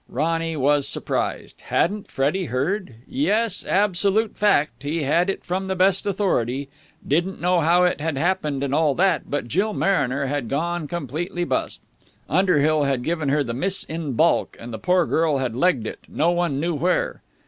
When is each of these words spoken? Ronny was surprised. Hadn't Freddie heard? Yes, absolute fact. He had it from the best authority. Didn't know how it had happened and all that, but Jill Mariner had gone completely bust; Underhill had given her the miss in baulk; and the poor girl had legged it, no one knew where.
Ronny 0.09 0.57
was 0.57 0.87
surprised. 0.87 1.61
Hadn't 1.65 2.09
Freddie 2.09 2.45
heard? 2.45 2.95
Yes, 3.07 3.63
absolute 3.63 4.35
fact. 4.35 4.81
He 4.81 5.03
had 5.03 5.29
it 5.29 5.43
from 5.43 5.67
the 5.67 5.75
best 5.75 6.07
authority. 6.07 6.69
Didn't 7.07 7.39
know 7.39 7.59
how 7.61 7.83
it 7.83 8.01
had 8.01 8.17
happened 8.17 8.63
and 8.63 8.73
all 8.73 8.95
that, 8.95 9.29
but 9.29 9.47
Jill 9.47 9.73
Mariner 9.73 10.25
had 10.25 10.49
gone 10.49 10.87
completely 10.87 11.43
bust; 11.43 11.83
Underhill 12.27 12.81
had 12.85 13.03
given 13.03 13.29
her 13.29 13.43
the 13.43 13.53
miss 13.53 13.83
in 13.83 14.13
baulk; 14.13 14.57
and 14.59 14.73
the 14.73 14.79
poor 14.79 15.05
girl 15.05 15.37
had 15.37 15.55
legged 15.55 15.85
it, 15.85 15.99
no 16.07 16.31
one 16.31 16.59
knew 16.59 16.73
where. 16.73 17.21